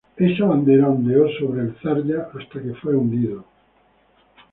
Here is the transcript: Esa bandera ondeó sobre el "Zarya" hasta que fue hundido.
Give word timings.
Esa 0.17 0.45
bandera 0.45 0.87
ondeó 0.87 1.29
sobre 1.37 1.61
el 1.61 1.75
"Zarya" 1.79 2.31
hasta 2.33 2.59
que 2.59 2.73
fue 2.81 2.95
hundido. 2.95 3.45